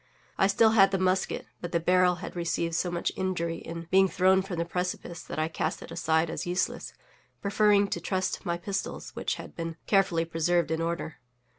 I 0.35 0.47
still 0.47 0.71
had 0.71 0.89
the 0.89 0.97
musket, 0.97 1.45
but 1.61 1.73
the 1.73 1.79
barrel 1.79 2.15
had 2.25 2.35
received 2.35 2.73
so 2.73 2.89
much 2.89 3.11
injury 3.15 3.57
in 3.57 3.87
being 3.91 4.07
thrown 4.07 4.41
from 4.41 4.57
the 4.57 4.65
precipice 4.65 5.21
that 5.21 5.37
I 5.37 5.47
cast 5.47 5.83
it 5.83 5.91
aside 5.91 6.27
as 6.31 6.47
useless, 6.47 6.95
preferring 7.39 7.87
to 7.89 8.01
trust 8.01 8.43
my 8.43 8.57
pistols, 8.57 9.11
which 9.11 9.35
had 9.35 9.55
been 9.55 9.77
carefully 9.85 10.25
preserved 10.25 10.71
in 10.71 10.81
order. 10.81 11.19